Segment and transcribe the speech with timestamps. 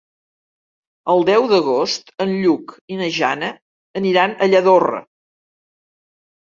[1.15, 3.53] El deu d'agost en Lluc i na Jana
[4.03, 5.05] aniran a Lladorre.